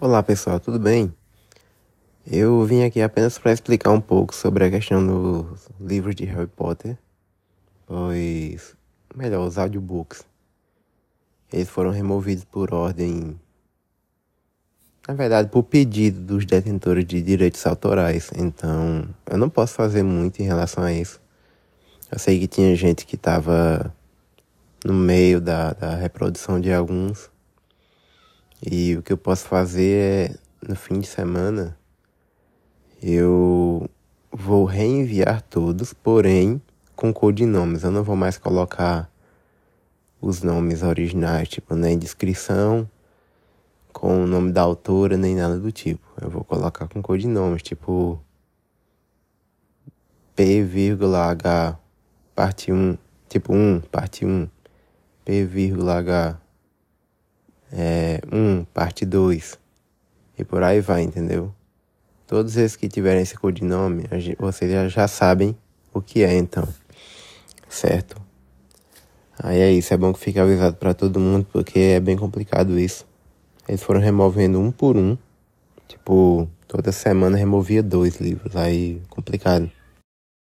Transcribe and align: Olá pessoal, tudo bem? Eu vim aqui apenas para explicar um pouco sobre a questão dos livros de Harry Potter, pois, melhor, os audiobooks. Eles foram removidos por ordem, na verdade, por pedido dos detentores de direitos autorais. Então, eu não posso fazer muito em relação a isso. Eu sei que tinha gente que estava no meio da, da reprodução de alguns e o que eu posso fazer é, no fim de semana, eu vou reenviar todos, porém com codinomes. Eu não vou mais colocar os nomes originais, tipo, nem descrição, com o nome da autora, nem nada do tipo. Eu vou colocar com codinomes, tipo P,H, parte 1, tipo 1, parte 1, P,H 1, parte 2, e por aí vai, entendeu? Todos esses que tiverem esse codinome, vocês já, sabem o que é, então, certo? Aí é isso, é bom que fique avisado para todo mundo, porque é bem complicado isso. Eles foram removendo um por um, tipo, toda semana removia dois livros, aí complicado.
Olá 0.00 0.22
pessoal, 0.22 0.58
tudo 0.58 0.78
bem? 0.78 1.14
Eu 2.26 2.64
vim 2.64 2.82
aqui 2.82 3.02
apenas 3.02 3.38
para 3.38 3.52
explicar 3.52 3.90
um 3.90 4.00
pouco 4.00 4.34
sobre 4.34 4.64
a 4.64 4.70
questão 4.70 5.06
dos 5.06 5.68
livros 5.78 6.16
de 6.16 6.24
Harry 6.24 6.46
Potter, 6.46 6.96
pois, 7.86 8.74
melhor, 9.14 9.46
os 9.46 9.58
audiobooks. 9.58 10.24
Eles 11.52 11.68
foram 11.68 11.90
removidos 11.90 12.42
por 12.42 12.72
ordem, 12.72 13.38
na 15.06 15.12
verdade, 15.12 15.50
por 15.50 15.62
pedido 15.62 16.20
dos 16.20 16.46
detentores 16.46 17.04
de 17.04 17.20
direitos 17.20 17.64
autorais. 17.66 18.30
Então, 18.34 19.06
eu 19.30 19.36
não 19.36 19.50
posso 19.50 19.74
fazer 19.74 20.02
muito 20.02 20.40
em 20.40 20.46
relação 20.46 20.82
a 20.82 20.92
isso. 20.92 21.20
Eu 22.10 22.18
sei 22.18 22.40
que 22.40 22.48
tinha 22.48 22.74
gente 22.74 23.04
que 23.04 23.14
estava 23.14 23.94
no 24.84 24.94
meio 24.94 25.38
da, 25.38 25.74
da 25.74 25.94
reprodução 25.94 26.58
de 26.58 26.72
alguns 26.72 27.30
e 28.64 28.96
o 28.96 29.02
que 29.02 29.12
eu 29.12 29.18
posso 29.18 29.48
fazer 29.48 30.30
é, 30.30 30.68
no 30.68 30.76
fim 30.76 31.00
de 31.00 31.08
semana, 31.08 31.76
eu 33.02 33.90
vou 34.30 34.64
reenviar 34.64 35.42
todos, 35.42 35.92
porém 35.92 36.62
com 36.94 37.12
codinomes. 37.12 37.82
Eu 37.82 37.90
não 37.90 38.04
vou 38.04 38.14
mais 38.14 38.38
colocar 38.38 39.10
os 40.20 40.42
nomes 40.42 40.84
originais, 40.84 41.48
tipo, 41.48 41.74
nem 41.74 41.98
descrição, 41.98 42.88
com 43.92 44.22
o 44.22 44.26
nome 44.26 44.52
da 44.52 44.62
autora, 44.62 45.16
nem 45.16 45.34
nada 45.34 45.58
do 45.58 45.72
tipo. 45.72 46.06
Eu 46.20 46.30
vou 46.30 46.44
colocar 46.44 46.86
com 46.86 47.02
codinomes, 47.02 47.62
tipo 47.62 48.22
P,H, 50.36 51.78
parte 52.34 52.72
1, 52.72 52.96
tipo 53.28 53.52
1, 53.52 53.80
parte 53.90 54.24
1, 54.24 54.48
P,H 55.24 56.40
1, 58.32 58.64
parte 58.72 59.04
2, 59.04 59.58
e 60.38 60.44
por 60.44 60.62
aí 60.62 60.80
vai, 60.80 61.02
entendeu? 61.02 61.54
Todos 62.26 62.56
esses 62.56 62.76
que 62.76 62.88
tiverem 62.88 63.22
esse 63.22 63.36
codinome, 63.36 64.04
vocês 64.38 64.90
já, 64.90 65.06
sabem 65.06 65.54
o 65.92 66.00
que 66.00 66.22
é, 66.22 66.34
então, 66.34 66.66
certo? 67.68 68.20
Aí 69.38 69.60
é 69.60 69.70
isso, 69.70 69.92
é 69.92 69.96
bom 69.96 70.12
que 70.12 70.18
fique 70.18 70.38
avisado 70.38 70.76
para 70.76 70.94
todo 70.94 71.20
mundo, 71.20 71.46
porque 71.52 71.78
é 71.78 72.00
bem 72.00 72.16
complicado 72.16 72.78
isso. 72.78 73.06
Eles 73.68 73.82
foram 73.82 74.00
removendo 74.00 74.58
um 74.58 74.70
por 74.72 74.96
um, 74.96 75.16
tipo, 75.86 76.48
toda 76.66 76.90
semana 76.90 77.36
removia 77.36 77.82
dois 77.82 78.16
livros, 78.16 78.56
aí 78.56 79.02
complicado. 79.10 79.70